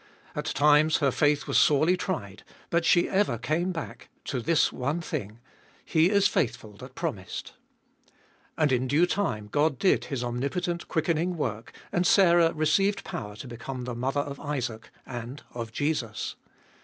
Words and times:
At 0.35 0.45
times 0.45 0.97
her 0.97 1.11
faith 1.11 1.45
was 1.45 1.59
sorely 1.59 1.95
tried, 1.95 2.41
but 2.71 2.85
she 2.85 3.07
ever 3.07 3.37
came 3.37 3.71
back 3.71 4.09
to 4.25 4.41
this 4.41 4.73
one 4.73 4.99
thing: 4.99 5.37
He 5.85 6.09
is 6.09 6.27
faithful 6.27 6.71
Cbe 6.71 6.77
Tboliest 6.77 6.81
of 6.81 6.83
ail 6.83 6.87
443 6.87 6.87
that 6.87 6.95
promised! 6.95 7.53
And 8.57 8.71
in 8.71 8.87
due 8.87 9.05
time 9.05 9.47
God 9.51 9.77
did 9.77 10.05
His 10.05 10.23
omnipotent 10.23 10.87
quickening 10.87 11.37
work, 11.37 11.71
and 11.91 12.07
Sarah 12.07 12.51
received 12.53 13.03
power 13.03 13.35
to 13.35 13.47
become 13.47 13.83
the 13.83 13.93
mother 13.93 14.21
of 14.21 14.39
Isaac 14.39 14.89
and 15.05 15.43
of 15.53 15.71
JESUS. 15.71 16.33